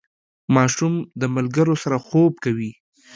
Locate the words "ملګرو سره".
1.35-1.97